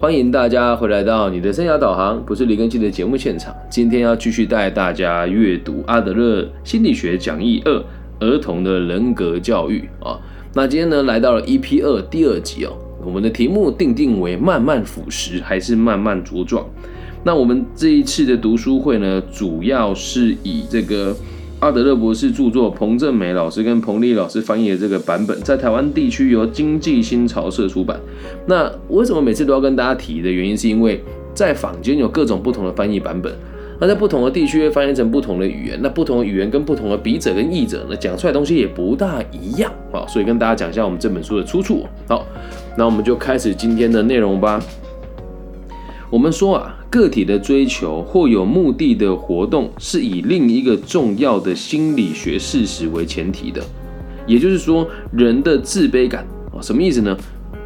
[0.00, 3.54] 欢迎大家回来到你的生涯导航，不是李根基的节目现场。
[3.68, 7.84] 今天要继续带大家阅读阿德勒心理学讲义二：
[8.18, 10.18] 儿童的人格教育啊。
[10.54, 12.72] 那今天呢，来到了 EP 二第二集哦。
[13.04, 16.64] 我们的题目定定为慢慢腐蚀还是慢慢茁壮？
[17.22, 21.14] 那我们这一次的读书会呢，主要是以这个。
[21.60, 28.00] 阿德勒博士著作，彭正美老师跟彭丽老师翻译的这个版本，在台湾地区由经济新潮社出版。
[28.46, 31.02] 那为什么每次都要跟大家提的原因，是因为
[31.34, 33.30] 在坊间有各种不同的翻译版本，
[33.78, 40.06] 那在不同的地区翻译成不同的语言，那不同的语言跟不同的笔者跟译者呢，讲出来的东西也不大一样啊。
[40.08, 41.86] 所以跟大家讲一下我们这本书的出处。
[42.08, 42.26] 好，
[42.78, 44.58] 那我们就开始今天的内容吧。
[46.10, 53.62] 我们说啊，个体的追求或有目的的活动，是以另一个重要的心理学事实为前提的，
[54.26, 57.16] 也就是说，人的自卑感啊，什么意思呢？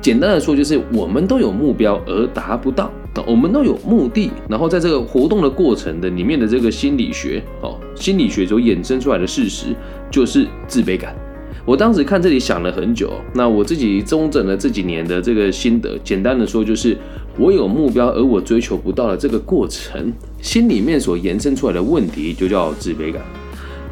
[0.02, 2.92] 简单的说，就是我们都有目标而达不到，
[3.26, 9.68] 我们都有目的，然后在这个活动的过程的里面的这个心理学哦，心理学所衍生出来的事实
[10.10, 11.16] 就是自卑感。
[11.64, 16.94] 我当时看这里想了很久，那我自己中整了这几年的这个心得，简单的说就是。
[17.36, 23.20] 我有目标，而我追求不到的这个过程，心里面所延伸出来的问题就叫自卑感。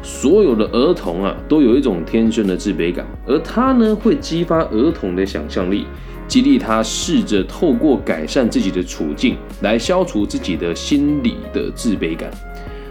[0.01, 5.85] 所有的儿童啊，都有一种天生的自卑感，而它呢，会激发儿童的想象力，
[6.27, 12.31] 激励他试着透过改善自己的处境来消除自己的心理的自卑感。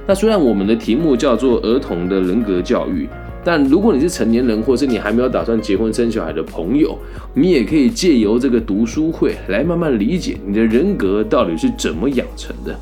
[0.06, 3.08] 那虽然我们的题目叫做儿童的人格教育。
[3.44, 6.96] 但如果你是成年人，或是你还没有打算结婚生小孩的朋友，
[7.34, 12.74] 你也可以借由这个读书会来慢慢理解你的人格到底是怎么养成的。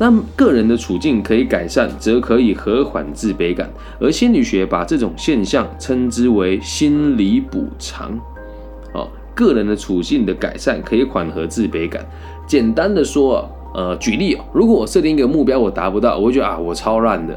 [0.00, 8.16] 那个人的处境可以改善，则可以和缓自卑感，而心理学把这种现象称之为心理补偿。
[8.94, 12.06] 哦，个人的处境的改善可以缓和自卑感。
[12.46, 17.36] 简单的说，呃，举例哦，如果我设定一个目标，我达不到，我会觉得啊，我超烂的。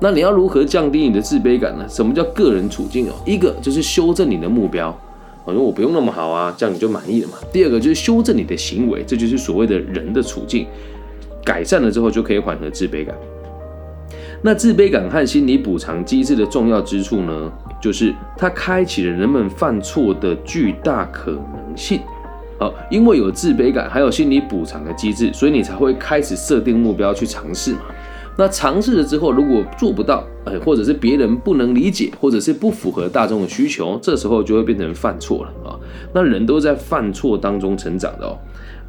[0.00, 1.84] 那你要如何降低你的自卑感呢？
[1.88, 3.12] 什么叫个人处境哦？
[3.26, 4.98] 一个就是修正你的目标，
[5.44, 7.34] 我说我不用那么好啊，这样你就满意了嘛。
[7.52, 10.66] 第二个就是修正你的行为，这就是所谓的人的处境，
[11.44, 13.14] 改善了之后就可以缓和自卑感。
[14.42, 22.00] 那自卑感和心理补偿机制的重要之处呢，就是它开启了人们犯错的巨大可能性。
[22.58, 27.80] 好，因为有自卑感，还有心理补偿的机制，所以你才会开始设定目标去尝试嘛。
[28.40, 35.76] 那尝试了之后，如果做不到，哎，或者是别人不能理解，或者是不符合大众的需求，这时候就会变成犯错了啊。
[36.14, 38.38] 那人都在犯错当中成长的哦。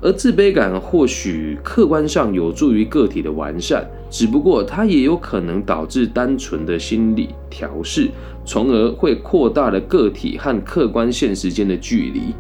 [0.02, 8.08] 而自卑感或许客观上有助于个体的完善，只不过它也有可能导致单纯的心理调试，
[8.46, 12.34] 从而会扩大了个体和客观现实间的距离。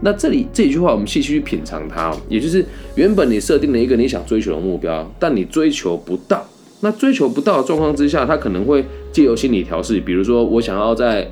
[0.00, 2.64] 那这里这句话，我们细细去品尝它，也就是
[2.94, 6.42] 原本你设定了一个你想追求的目标，但你追求不到。
[6.84, 11.26] 那追求不到的状况之下，他可能会借由心理调试，比如说我想要在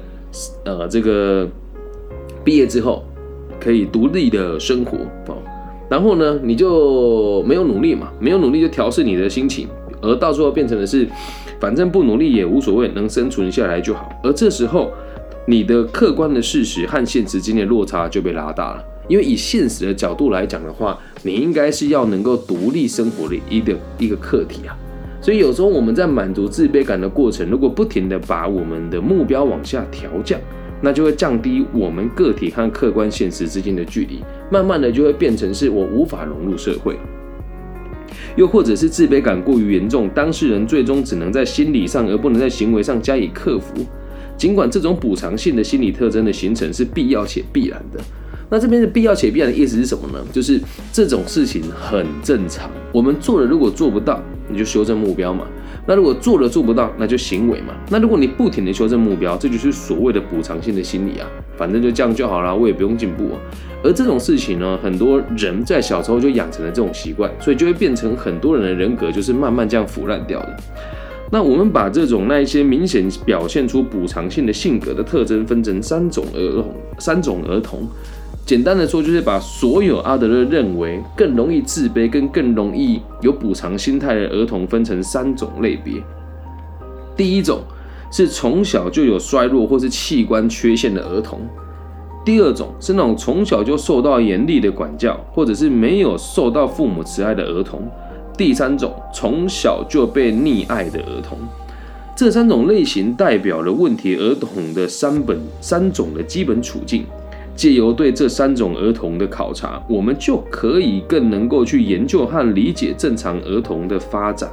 [0.64, 1.46] 呃这个
[2.42, 3.04] 毕业之后
[3.60, 4.96] 可以独立的生活
[5.26, 5.36] 哦，
[5.90, 9.68] 然后呢你就没有努力嘛，没有努力就调试你的心情，
[10.00, 11.06] 而到最后变成的是
[11.60, 14.10] 反正不努力也无所谓，能生存下来就好。
[14.24, 14.90] 而这时候
[15.46, 24.74] 你的客观的事实和现实之间的落差就被拉大了，因为以现实的角度来讲的话，你应该是要能够独立生活的一个一个课题啊。
[25.22, 30.38] 所以有时候我们在满足自卑感的过程，如果不停的把我们的目标往下调降，
[30.80, 34.18] 那就会降低我们个体和客观现实之间的距离，
[34.50, 36.98] 慢慢的就会变成是我无法融入社会，
[38.34, 43.74] 又或者是自卑感过于严重，当事人最终只能在心理上而不能在行为上加以克服。
[44.36, 48.00] 尽管这种补偿性的心理特征的形成是必要且必然的。
[48.50, 50.18] 那这边的必要且必然的意思是什么呢？
[50.32, 50.60] 就是
[50.92, 52.68] 这种事情很正常。
[52.92, 54.20] 我们做了，如果做不到，
[54.52, 55.46] 你就修正目标嘛。
[55.86, 57.74] 那如果做了做不到，那就行为嘛。
[57.90, 61.26] 那如果你不停的修正目标，这就是所谓的补偿性的心理啊。
[61.56, 63.30] 反正就这样就好了，我也不用进步。
[63.82, 70.56] 而这种事情呢，很多人在小时候就养成了这种习惯，所以就会变成很多人的人格就是慢慢这样腐烂掉的。
[71.32, 77.88] 那我们把这种那一些明显表现出补偿性的性格的特征分成三种儿童，三种儿童。
[78.44, 86.02] 简单的说，就是把所有阿德勒认为更容易自卑跟更容易有补偿心态的儿童分成三种类别。
[87.16, 87.60] 第一种
[88.10, 91.38] 是从小就有衰弱或是器官缺陷的儿童；
[92.24, 97.80] 第二种是那种从小就受到严厉的管教，或者是没有受到父母慈爱的儿童；
[98.36, 101.38] 第三种从小就被溺爱的儿童。
[102.16, 107.04] 这三种类型代表了问题儿童的三本三种的基本处境。
[107.54, 114.50] 借由对这三种儿童的考察，我们就可以更能够去研究和理解正常儿童的发展。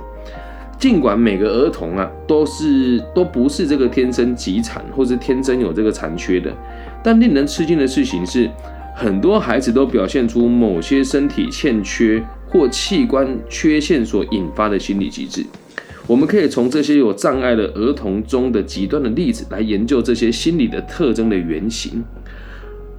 [0.78, 6.54] 尽管每个儿童啊都是都不是这个天生极残或是天生有这个残缺的，
[7.04, 8.50] 但令人吃惊的事情是，
[8.96, 15.46] 很多孩子都表现出某些身体欠缺或器官缺陷所引发的心理机制。
[16.08, 22.04] 我们可以从这些有障碍的儿童中的极端的例子来研究这些心理的特征的原型。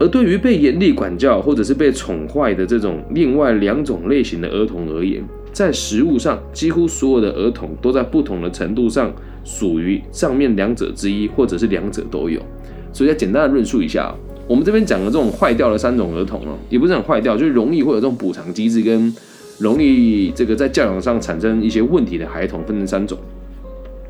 [0.00, 9.12] 而对于被严厉管教或者是被宠坏的这种另外两种类型的儿童而言，在食物上，几乎所有的儿童都在不同的程度上
[9.44, 12.40] 属于上面两者之一，或者是两者都有。
[12.94, 14.14] 所以，要简单的论述一下，
[14.48, 19.14] 我们这边讲的这种坏掉的三种儿童哦，也不是很坏掉，就是容易会有这种补偿机制，跟
[19.58, 23.18] 容易这个在教养上产生一些问题的孩童，分成三种。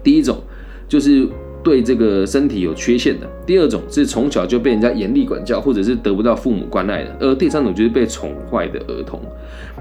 [0.04, 0.40] 第一种
[0.88, 1.26] 就是。
[1.62, 9.20] 对这个身体有缺陷的，第二种是从小就被人家严厉管教，或者是得不到父母关爱的，而第三种就是被宠坏的儿童。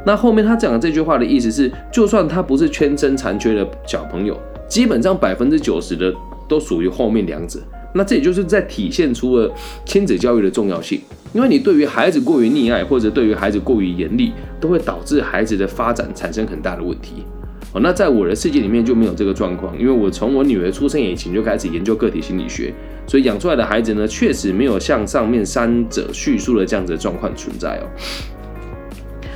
[0.03, 4.35] 那后面他讲的这句话的意思是，就算他不是天生残缺的小朋友，
[4.67, 6.11] 基本上百分之九十的
[6.47, 7.59] 都属于后面两者。
[7.93, 9.53] 那这也就是在体现出了
[9.85, 10.99] 亲子教育的重要性，
[11.31, 17.23] 因为你对于孩子过于溺爱，或者对于孩子过于严厉，都会导致孩子的发展产生很大的问题。
[17.71, 22.73] 哦，那在我的世界里面就没有这个状况，因为我从我女儿出生以前就开始研究个体心理学，
[23.09, 27.89] 所以养出来的孩子呢，确实没有像上面三者叙述的这样子的状况存在哦。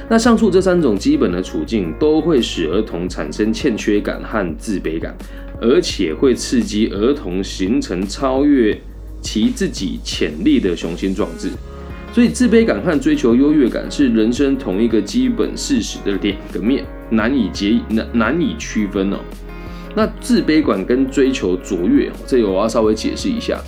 [0.08, 5.16] 那上述这三种基本的处境都会使儿童产生欠缺感和自卑感，
[5.60, 8.80] 而且会刺激儿童形成超越
[9.22, 11.50] 其自己潜力的雄心壮志。
[12.14, 16.86] 所以，自卑感和追求优越感是人生同一个基本事实的两个面。
[17.10, 19.18] 难以结难难以区分哦。
[19.96, 23.60] 那自卑感跟追求卓越，这里我要稍微解释一下。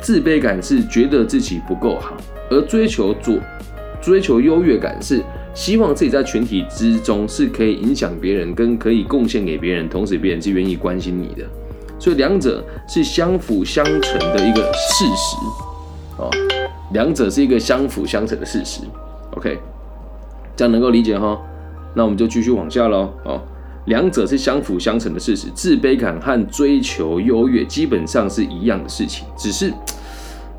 [0.00, 2.16] 自卑感是觉得自己不够好，
[2.50, 3.38] 而追求卓
[4.02, 5.22] 追求优越感是
[5.54, 11.44] 希望自己在群体之中是可以影响别人，跟可以贡献给别人，同时别人是愿意关心你的。
[11.98, 15.36] 所以两者是相辅相成的一个事实
[16.18, 16.28] 哦。
[16.92, 18.82] 两者是一个相辅相成的事实。
[19.36, 19.58] OK，
[20.54, 21.40] 这样能够理解哈？
[21.94, 23.10] 那我们就继续往下喽。
[23.24, 23.40] 哦，
[23.86, 29.72] 两者是相辅相成的事实，自卑感和追求优越基本上是一样的事情，只是，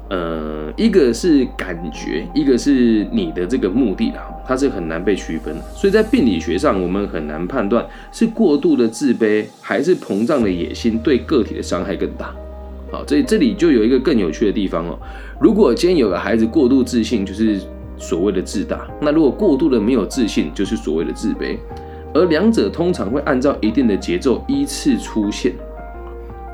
[0.09, 5.61] 呃，一个是感觉，一个是你的这个目的啦，它是很难被区分的。
[5.75, 12.33] 所以在病理学上，我们很难判断是过度的自卑还是膨胀的野心对个体的伤害更大。
[12.91, 14.97] 好，所以这里就有一个更有趣的地方哦。
[15.39, 17.59] 如果今天有个孩子过度自信，就是。
[17.97, 21.55] 所谓的自大，那如果过度的没有自信，就是所谓的自卑，
[22.15, 25.51] 而两者通常会按照一定的节奏依次出现。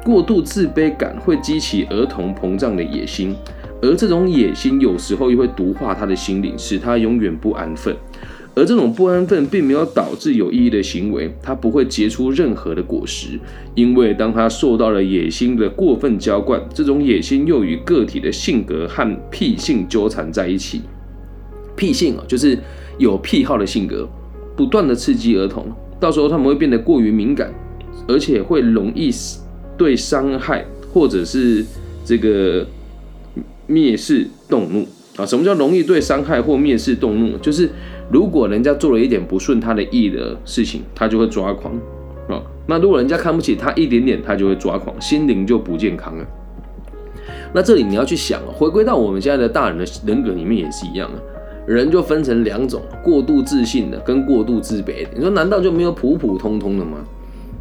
[0.03, 3.35] 过度自卑感会激起儿童膨胀的野心，
[3.83, 7.95] 而这种野心有时候又会毒化他的心灵，使他永远不安分。
[8.53, 13.39] 而这种不安分并没有导致有意义的行为，他不会结出任何的果实，
[13.75, 20.81] 因为当他受到了野心的过分浇灌，这种野心又与个体的性格和癖性纠缠在一起。
[21.77, 22.57] 癖性啊，就是
[22.97, 24.09] 有癖好的性格，
[24.55, 25.65] 不断的刺激儿童，
[25.99, 27.53] 到时候他们会变得过于敏感，
[28.07, 29.09] 而且会容易
[29.77, 31.65] 对伤害或者是
[32.03, 32.65] 这个
[33.67, 34.85] 蔑视动怒
[35.17, 35.25] 啊。
[35.25, 37.37] 什么叫容易对伤害或蔑视动怒？
[37.37, 37.69] 就是
[38.11, 41.73] 如果人家做了一点不顺他的意的事情，他就会抓狂
[42.27, 42.41] 啊。
[42.67, 46.25] 那如果人家看不起他一点点，他就会抓狂，心灵就不健康了。
[47.53, 51.17] 那这里你要去想回归到我们现在的大人的人格里面也是一样啊。
[51.67, 55.09] 人就分成两种，过度自信的跟过度自卑的。
[55.15, 56.97] 你说难道就没有普普通通的吗？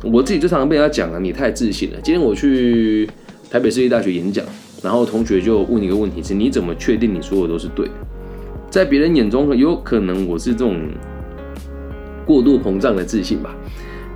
[0.03, 1.99] 我自己就常常被人家讲啊，你太自信了。
[2.03, 3.09] 今天我去
[3.51, 4.45] 台北市立大学演讲，
[4.83, 7.93] 然后同学就问一个问题：是你怎么确定你说的都是对的？
[8.71, 10.81] 在别人眼中有可能我是这种
[12.25, 13.55] 过度膨胀的自信吧。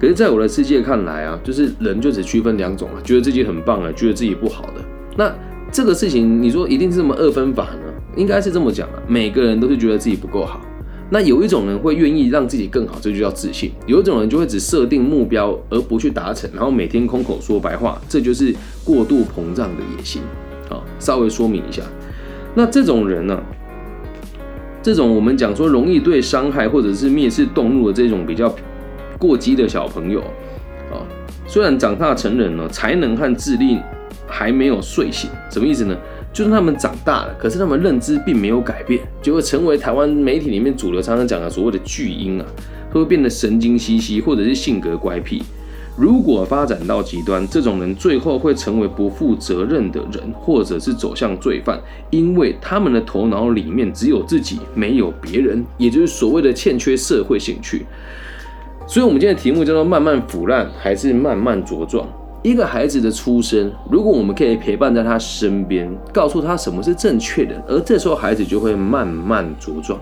[0.01, 4.83] 可是，在我的世界看来啊，就是人就只区分两种啊，觉得自己很棒啊，觉得自己不好的。
[5.17, 5.33] 那
[5.71, 7.69] 这个事情，你说一定是这么二分法？
[8.17, 10.61] 应该是这么讲啊，每个人都是觉得自己不够好。
[11.11, 18.55] 那有一种人会愿意让自己更好，这就叫自信；有一种人就会只设定目标而不去达成，然后每天空口说白话，这就是
[18.85, 20.23] 过度膨胀的野心。
[20.69, 21.83] 好，稍微说明一下。
[22.55, 23.39] 那这种人呢，
[24.83, 28.53] 这种我们讲说容易对伤害或者是蔑视动怒的这种比较
[29.19, 30.21] 过激的小朋友
[30.91, 31.05] 啊，
[31.47, 33.79] 虽然长大成人了，才能和智力
[34.27, 35.95] 还没有睡醒，什么意思呢？
[36.35, 42.47] 就算他们长大了，可是他们认知并没有改变，就会成为台湾媒体里面主流常常讲的所谓的巨婴啊，
[42.93, 45.43] 会变得神经兮兮，或者是性格乖僻。
[45.97, 57.87] 如果发展到极端，这种人最后会成为不负责任的人，或者是走向罪犯，因为他们的头脑里面只有自己，没有别人，也就是所谓的欠缺社会兴趣。
[58.89, 62.09] 所以，我们今天的题目叫做“慢慢腐烂还是慢慢茁壮”。
[62.45, 69.99] 一个孩子的出生，如果我们可以陪伴在他身边，告诉他什么是正确的，而这时候孩子就会慢慢茁壮。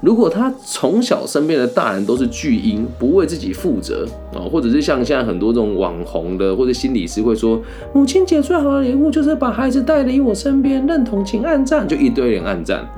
[0.00, 7.60] 如果他从小身边的大人都是巨婴，不为自己负责啊，或者是像现在很多这种网红的或者心理师会说，
[7.92, 12.88] 母亲节最好的礼物就是把孩子带离我身边，认同请暗赞，就一堆人暗赞。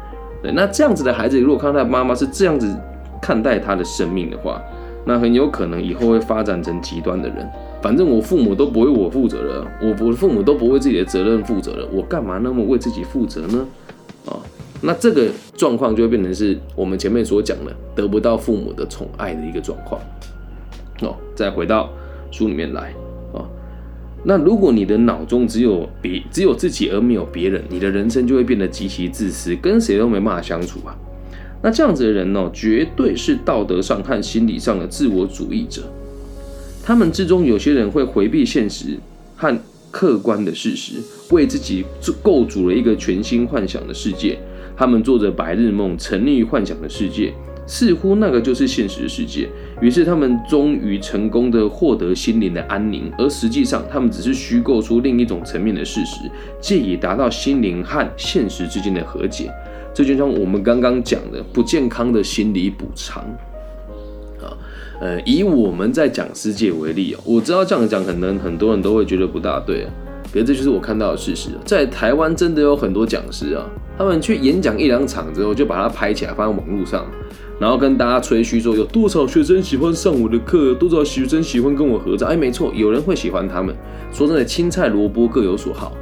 [0.44, 2.72] 对，那这样子的孩子，如果看到妈妈是这样子
[3.20, 4.62] 看待他的生命的话，
[5.04, 7.50] 那很有可能以后会发展成极端的人。
[7.82, 13.66] 反正我父母都不为我负责了，我不父母都不为自己的责任负责了，我干嘛那么为自己负责呢？
[14.26, 14.36] 啊？
[14.82, 20.00] 那这个状况就会变成是我们前面所讲的得不到父母的宠爱的一个状况
[21.02, 21.14] 哦。
[21.34, 21.90] 再回到
[22.30, 22.94] 书里面来
[23.34, 23.44] 啊，
[24.24, 30.96] 那如果你的脑中只有别只有自己而没有别人，你的人生就会变得极其自私，跟谁都没办法相处啊。
[31.62, 35.82] 那这样子的人呢，绝对是道德上和心理上的自我主义者。
[36.82, 38.98] 他们之中有些人会回避现实
[39.36, 39.56] 和
[39.90, 40.94] 客观的事实，
[41.30, 41.84] 为自己
[42.22, 44.38] 构筑了一个全新幻想的世界。
[44.76, 47.32] 他们做着白日梦，沉溺于幻想的世界，
[47.66, 49.48] 似乎那个就是现实世界。
[49.80, 56.16] 于是他们终于成功的获得心灵的安宁，而实际上他们只是虚构出另一种层面的事实，
[56.60, 59.50] 借以达到心灵和现实之间的和解。
[59.92, 63.24] 这就像我们刚刚讲的不健康的心理补偿。
[65.00, 69.90] 呃，以我们在讲师界为例哦，我知道这样讲可能很多人都会觉得不大对啊。
[70.32, 73.64] 可是这就是我看到的事实，在台湾真的有很多讲师啊，
[73.98, 77.04] 他们去演讲一两场之后，就把它拍起来放在网络上，
[77.58, 82.26] 然后跟大家吹嘘说有多少学生喜欢上我的课，有多少学生喜欢跟我合照。
[82.26, 83.74] 哎，没错，有人会喜欢他们。
[84.12, 85.96] 说真的，青菜萝卜各有所好。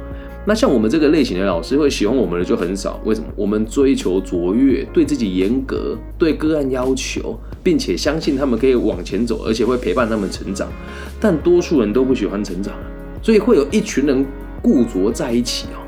[0.45, 2.99] 那像我们这个类型的老师会喜欢我们的就很少。
[3.05, 3.27] 为什么？
[3.35, 10.67] 我们追求卓越，对自己严格，对个案要求，并且相信他们可以往前走，而且会陪伴他们成长。
[11.19, 12.73] 但多数人都不喜欢成长。
[13.21, 14.25] 所以会有一群人
[14.61, 15.83] 固着在一起哦，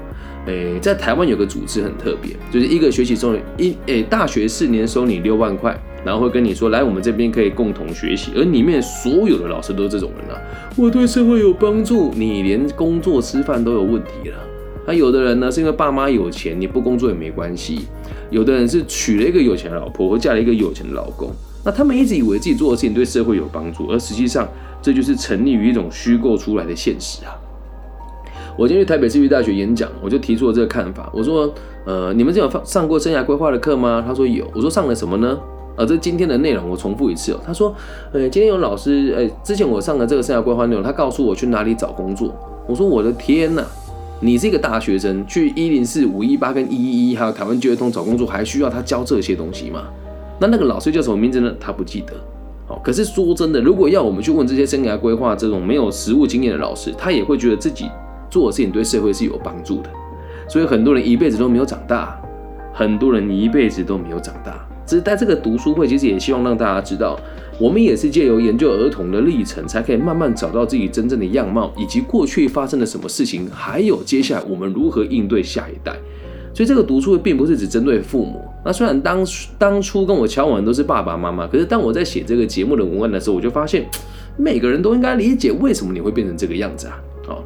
[0.47, 5.73] 诶，在台湾有个组织很特别，就是一个学期中一诶，大学四年收你六万块，
[6.03, 10.41] 然后会跟你说来我们这边可以共同学习，而里面所有的老师都是这种人啊，
[10.75, 14.37] 我对社会有帮助，你连工作吃饭都有问题了。
[14.85, 17.83] 那有的人呢是因为爸妈有钱，你不工作也没关系；
[18.29, 21.31] 有的人是娶了一个有钱的老婆，或嫁了一个有钱的老公，
[21.63, 24.47] 那他们一直以为自己做的事情对社会有帮助，而实际上。
[24.83, 27.37] 这就是沉溺于一种虚构出来的现实啊！
[28.57, 31.07] 我今天去台北市立大学演讲，我就提出了这个看法。
[31.13, 31.53] 我说
[31.85, 34.43] ：“呃，你们这有上过生涯规划的课吗？”他说有。
[34.55, 35.39] 我说：“上了什么呢？”
[35.77, 37.39] 啊，这今天的内容我重复一次哦。
[37.45, 37.71] 他说
[38.11, 42.33] ：“呃，今天有老师，呃，之前我上的这个生涯规划内容，他告诉我去哪里找工作。”
[42.67, 43.63] 我说：“我的天哪！
[44.19, 49.83] 你是一个大学生，去一零四、五一八跟一一一还有台湾就业通找工作，还需要他教这些东西吗？
[50.41, 51.53] 那那个老师叫什么名字呢？
[51.59, 52.13] 他不记得。”
[52.83, 57.85] 可是说真的，如果要我们去问这些生涯规划这种没有实务经验的老师，他也会觉得自己
[58.29, 59.89] 做的事情对社会是有帮助的。
[60.47, 62.17] 所以很多人一辈子都没有长大，
[62.73, 64.65] 很多人一辈子都没有长大。
[64.85, 67.19] 只是在这个读书会，其实也希望让大家知道，
[67.59, 75.93] 我们也是借由研究儿童的历程，才可以慢慢找到自己真正的样貌，以及过去发生了什么事情，还有接下来我们如何应对下一代。
[76.53, 78.43] 所以这个读书并不是只针对父母。
[78.63, 79.25] 那虽然当
[79.57, 83.85] 当初跟我交往的都是爸爸妈妈，可是当我在写这个节目的文案的时候，我就发现
[84.37, 86.99] 每个人都应该理解为什么你会变成这个样子啊。
[87.25, 87.43] 好，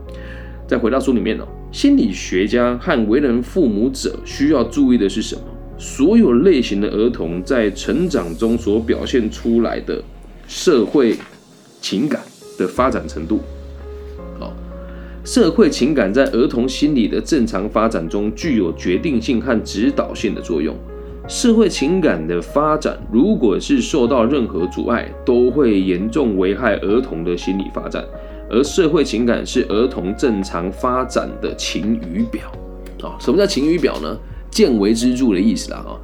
[0.68, 5.42] 再回到书里面哦，心理学家和为人父母者需要注意的是什么？
[5.78, 10.02] 所有类型的儿童在成长中所表现出来的
[10.48, 11.18] 社会
[11.82, 12.22] 情感
[12.58, 13.42] 的发展程度。
[15.26, 20.76] 社会情感在儿童心理的正常发展中具有决定性和指导性的作用。
[21.28, 28.06] 社会情感的发展，如果是受到任何阻碍，都会严重危害儿童的心理发展。
[28.52, 32.44] 而社会情感是儿童正常发展的晴雨表。
[33.02, 34.16] 啊，什么叫晴雨表呢？
[34.52, 35.78] 见微知著的意思啦。
[35.78, 35.98] 啊，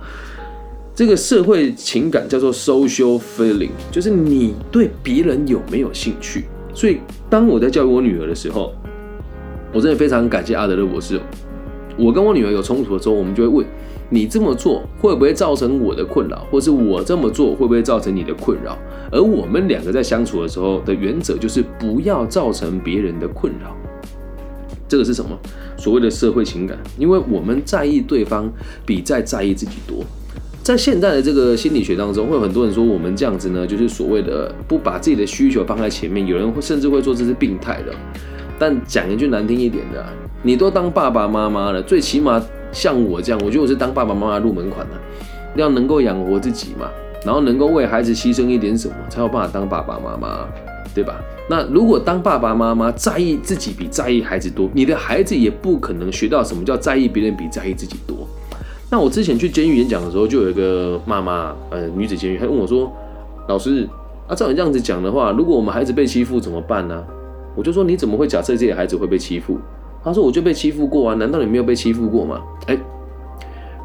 [0.96, 6.46] 这个社会情感叫做 social feeling，就是你对别人有没有兴趣。
[6.74, 6.98] 所以，
[7.30, 8.74] 当我在教育我女儿的时候，
[9.74, 11.20] 我真的非常感谢阿德勒博士。
[11.98, 13.66] 我跟我女儿有冲突的时候，我们就会问：
[14.10, 18.78] 你这么做会不会造成我的困扰，或是我这么做会不会造成你的困扰？
[19.12, 23.76] 而我们两个在相处的时候的原则就是不要造成别人的困扰。
[24.88, 25.38] 这个是什么？
[25.78, 28.52] 所谓的社会情感，因为我们在意对方
[28.86, 30.04] 比在在意自己多。
[30.64, 37.94] 在现在的这个心理学当中，会有很多人说我们这样子呢，就是所谓的不把自己的需求放在前面，有人会甚至会说这是病态的。
[38.62, 40.06] 但讲一句难听一点的，
[40.44, 42.40] 你都当爸爸妈妈了，最起码
[42.72, 44.94] 像我这样，我觉得我是当爸爸妈妈入门款的，
[45.56, 46.88] 要能够养活自己嘛，
[47.26, 50.46] 然后能够为孩子牺牲一点什么，才有办法当爸爸妈妈，
[50.94, 51.16] 对吧？
[51.50, 58.28] 那如果当爸爸妈妈在意自己比在意孩子多，你的孩子也不可能学到什么叫在意别人比在意自己多。
[58.92, 62.92] 那我之前去监狱演讲的时候，就有一个妈妈，呃，女子监狱，她问我说
[63.50, 63.90] ：“老师，
[64.28, 67.04] 啊，照你这样子讲的话，如果我们孩子被欺负怎么办呢？”
[67.56, 69.58] 我就说你怎么会假设自己的孩子会被欺负？
[70.04, 72.42] 他说我就被欺负过啊，难道你没有被欺负过吗？
[72.66, 72.78] 哎，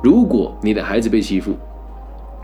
[0.03, 1.53] 如果你的孩子被欺负，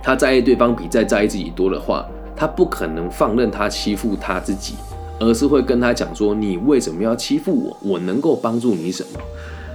[0.02, 4.74] 他在意对方比在在意自己多的话，他不可能放任他欺负他自己，
[5.18, 7.92] 而是会跟他讲说你为什么要欺负我？
[7.92, 9.20] 我能够帮助你什么？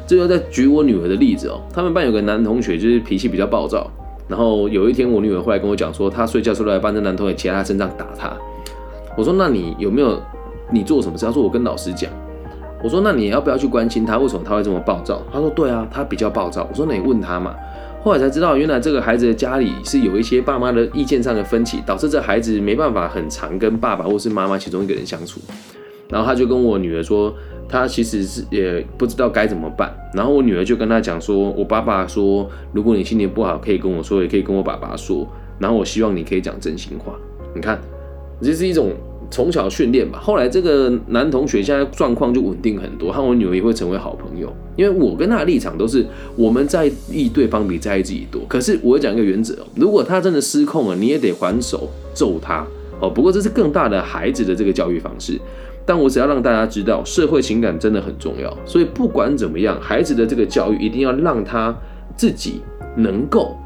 [0.06, 1.60] 这就在举我女儿的例子哦。
[1.74, 3.90] 他们班有个男同学就是脾气比较暴躁，
[4.28, 8.32] 然后有一天我女儿后来跟我讲说，他睡觉时候来班这男同学骑在他身上打他。
[9.18, 10.22] 我说那你有没有？
[10.72, 11.26] 你做什么事？
[11.26, 12.12] 他说我跟老师讲。
[12.84, 14.20] 我说那你要不要去关心他？
[14.20, 15.22] 为什么他会这么暴躁？
[15.34, 16.68] 他说对啊，他比较暴躁。
[16.70, 17.56] 我说那你问他嘛。
[18.04, 25.42] 后来才知道，原来这个孩子的家里是有一些爸妈的意见上的分歧，导致这孩子没办法很常跟爸爸或是妈妈其中一个人相处。
[26.08, 27.34] 然后他就跟我女儿说，
[27.68, 29.92] 他其实是也不知道该怎么办。
[30.14, 35.28] 然后我女儿就跟他讲说，我爸爸说，如果你心情不好，可以跟我说，也可以跟我爸爸说。
[35.58, 37.14] 然后我希望你可以讲真心话。
[37.56, 37.80] 你看，
[38.40, 38.92] 这是一种。
[39.30, 44.52] 从小训练吧，后来这个男同学现在状况就稳定很多，和我女儿也会成为好朋友。
[44.76, 46.06] 因为我跟他的立场都是
[46.36, 48.42] 我们在意对方比在意自己多。
[48.48, 52.66] 可是我讲一个原则，如果他真的失控了，你也得还手揍他
[53.00, 53.10] 哦。
[53.10, 55.40] 不过这是更大的孩子的这个教育方式，
[55.86, 58.56] 但我只要让大家知道，社会情感真的很重要。
[58.66, 61.76] 所以不管怎么样，孩子的这个教育一定要让他
[62.16, 62.62] 自己
[62.96, 63.58] 能够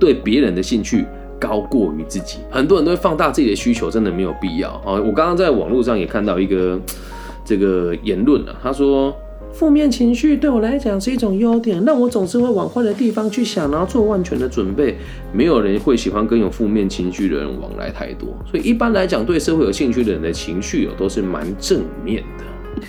[0.00, 1.04] 对别人的兴趣。
[1.38, 4.92] 高过于自己，很多人都会放大自己的需求，真的没有必要啊！
[4.92, 6.78] 我刚刚在网络上也看到一个
[7.44, 9.14] 这个言论啊，他说
[9.52, 14.96] 负面情绪对我来讲是一种优点，让我总是会往坏的地方去想，然后做万全的准备。
[15.32, 22.82] 没有人会喜欢跟有负面情绪的人往来太多，所以一般来讲，对社会有兴趣的人的情绪哦都是蛮正面的。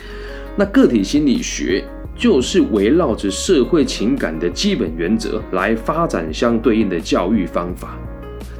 [0.58, 1.84] 那个体心理学
[2.18, 7.98] 就是围绕着社会情感的基本原则来发展相对应的教育方法。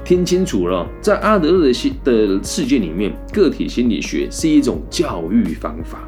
[0.10, 6.00] 听清楚了，在阿德勒的心的世界里面，个体心理学是一种教育方法。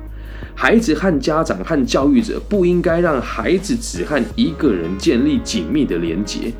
[0.55, 6.51] 孩子和家长和教育者不应该让孩子只和一个人建立紧密的连结，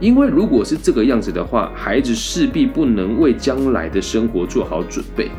[0.00, 5.30] 因为如果是这个样子的话，孩子势必不能为将来的生活做好准备。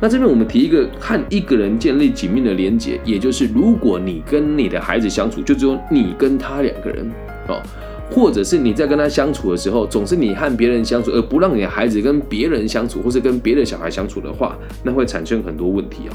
[0.00, 7.04] 那这边我们提一个和一个人建立紧密的连结，也就是如果你跟你的孩子相处，就只有你跟他两个人
[7.48, 7.60] 哦。
[8.10, 16.12] 或者是你在跟他相处的时候，总是你和别人相处，而不让你的孩子跟别人相处，或是跟别的小孩相处的话，那会产生很多问题哦。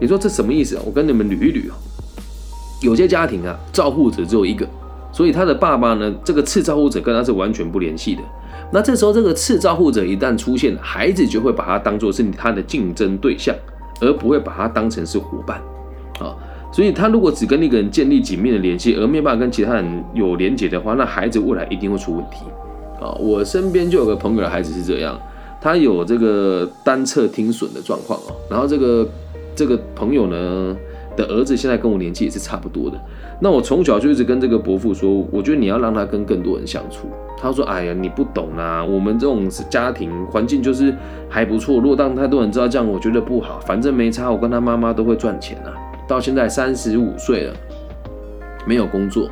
[0.00, 0.78] 你说这什么意思？
[0.84, 1.74] 我跟你们捋一捋哦。
[2.80, 4.66] 有些家庭啊，照护者只有一个，
[5.12, 8.22] 所以他的爸爸呢，这个次照护者跟他是完全不联系的。
[8.72, 13.54] 那这时候这个次照护者一旦出现，孩子就会把他当做是他的竞争对象，
[14.00, 15.58] 而不会把他当成是伙伴
[16.18, 16.34] 啊。
[16.74, 22.44] 所以，他如果只跟那个人建立紧密的联系，而没有办法跟其他人有连结的话，那孩子未来一定会出问题。
[23.00, 25.16] 啊，我身边就有个朋友的孩子是这样，
[25.60, 28.34] 他有这个单侧听损的状况哦。
[28.50, 29.08] 然后这个
[29.54, 30.76] 这个朋友呢
[31.16, 33.00] 的儿子现在跟我年纪也是差不多的。
[33.40, 37.06] 那我从小就一直跟这个伯父说，我觉得你要让他跟更多人相处。
[37.38, 40.92] 他说：“哎呀，你不懂啊，我们这种家庭环境就是
[41.28, 41.78] 还不错。
[41.78, 43.60] 如果让太多人知道这样，我觉得不好。
[43.60, 45.70] 反正没差，我跟他妈妈都会赚钱啊。”
[46.08, 47.56] 到现在三十五岁了，
[48.66, 49.30] 没有工作，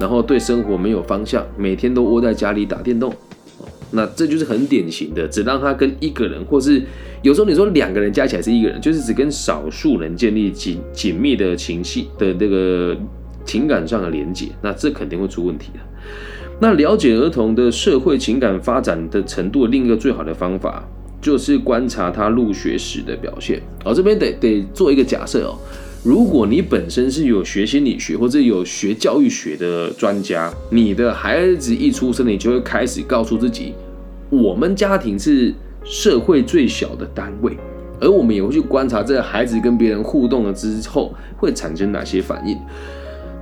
[0.00, 3.12] 然后对生活没有方向，每天都窝在家里打电动，
[3.90, 6.82] 那这就是很典型的，只让他跟一个人，或是
[7.22, 12.96] 有时候你说两个人加起来是一个人，就是只跟少数人建立紧紧密的情绪的这个
[13.44, 15.80] 情感上的连接，那这肯定会出问题的。
[16.58, 20.82] 那了解儿童的社会情感发展的程度，另一个最好的方法
[21.20, 23.60] 就是观察他入学时的表现。
[23.84, 25.58] 哦，这边得得做一个假设哦。
[26.06, 33.74] 如果你本身是有学心理学或者有学教育学的专家，你的孩子一出生，你就会开始告诉自己，
[34.30, 37.56] 我们家庭是社会最小的单位，
[38.00, 42.56] 而我们也会去观察这个孩子跟别人互动了之后会产生哪些反应。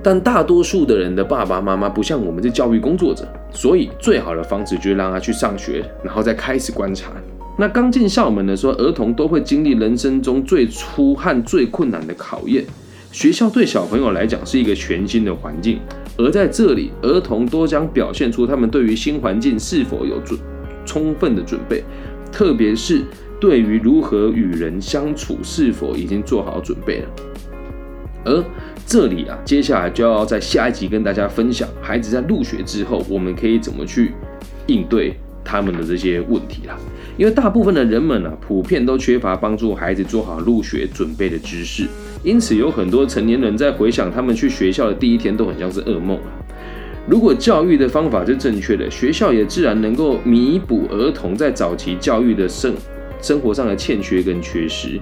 [0.01, 7.11] 但大多数的人的爸爸妈妈不像我们这教育工作者，所以最好的方式就是让他去上学，然后再开始观察。
[7.57, 12.65] 那刚进校门的时候，儿童都会经历人生中最初和最困难的考验。
[13.11, 15.79] 学校对小朋友来讲是一个全新的环境，
[16.17, 20.37] 而在这里，儿童都将表现出他们对于新环境是否有准
[20.85, 21.81] 充分的准备，
[22.29, 23.03] 特别是
[23.39, 27.09] 对于如何与人相处是否已经做好准备了。
[28.25, 28.43] 而
[28.85, 34.11] 这里啊，接下来就要在下一集跟大家分享，孩子在入学之后，我们可以怎么去
[34.67, 36.77] 应对他们的这些问题啦。
[37.17, 41.87] 因为大部分的人们呢，普遍都缺乏帮助孩子做好入学准备的知识，
[42.23, 46.19] 因此有很多成年人在回想他们去学校的第一天，都很像是噩梦。
[47.07, 52.73] 如果教育的方法是正确的，学校也自然能够弥补儿童在早期教育的生
[53.21, 54.99] 生活上的欠缺跟缺失。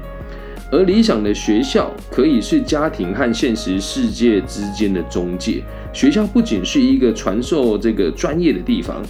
[0.70, 5.64] 而理想的学校可以是家庭和现实世界之间的中介。
[5.94, 9.02] 学校不仅是一个传授这个专业的地方，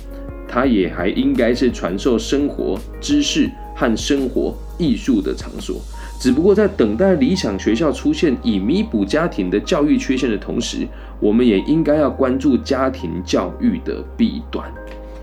[0.53, 5.77] 它也还应该是传授生活知识和生活艺术的场所。
[6.19, 10.87] 只不过在等待理想学校出现，以弥补家庭的教育缺陷的同时，
[11.19, 14.71] 我们也应该要关注家庭教育的弊端。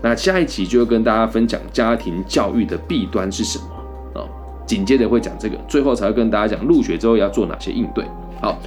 [0.01, 4.27] 那下一期就要跟大家分享家庭教育的弊端是什么啊。
[4.65, 8.03] 紧接着会讲这个，最后才会跟大家讲入学之后要做哪些应对。
[8.41, 8.59] 好，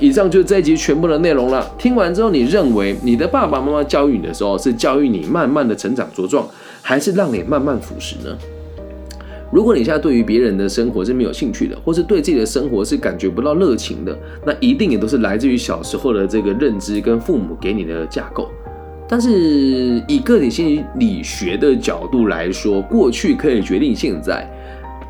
[0.00, 1.70] 以上就是这一集全部的内容了。
[1.78, 6.44] 听完之后，你认为你的爸爸妈妈教育你的时候是教育你慢慢的成长茁壮，
[6.82, 8.36] 还是让你慢慢腐蚀呢？
[9.52, 18.48] 如果你现在对于别人的生活是没有兴趣的，或是对自己的生活是感觉不到热情的，那一定也都是来自于小时候的这个认知跟父母给你的架构。
[19.08, 19.30] 但是
[20.06, 24.48] 以个体心理学的角度来说，过去可以决定现在。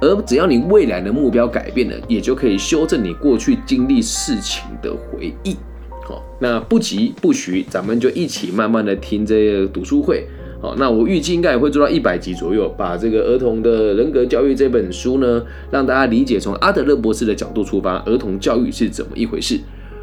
[0.00, 5.56] 而只要你未来的目标改变了，也就可以修正你过去经历事情的回忆。
[6.02, 10.26] 好，那不急不徐，咱们就一起慢慢的听这个读书会。
[10.62, 19.58] 好，那我预计应该也会做到一百集左右，把这个儿童的人格教育这本书呢，让大家理解从阿德勒博士的角度出发，儿童教育是怎么一回事。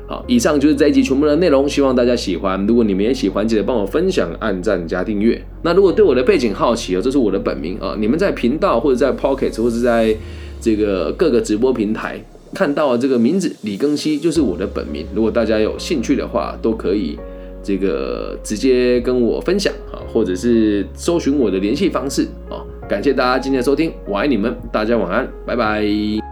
[0.07, 2.65] 好，以上就是这一集全部的内容，希望大家喜欢。
[2.65, 5.39] 如果你们也喜欢，记得帮我分享、按赞、加订阅。
[5.63, 7.93] 那如果对我的背景好奇哦，这是我的本名啊。
[7.99, 10.15] 你们在频道或者在 Pocket 或者在
[10.61, 12.17] 这个各个直播平台
[12.53, 15.05] 看到这个名字李庚希，就是我的本名。
[15.13, 17.19] 如果大家有兴趣的话，都可以
[17.61, 22.63] 这个直接跟我分享啊，或者是搜寻我的联系方式啊。
[22.87, 26.26] 感谢大家今天的收听，我爱你们，大家晚安，拜拜。